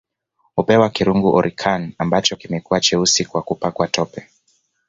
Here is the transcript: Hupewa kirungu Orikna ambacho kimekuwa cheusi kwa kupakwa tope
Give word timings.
Hupewa 0.55 0.89
kirungu 0.89 1.33
Orikna 1.35 1.91
ambacho 1.97 2.35
kimekuwa 2.35 2.79
cheusi 2.79 3.25
kwa 3.25 3.41
kupakwa 3.41 3.87
tope 3.87 4.27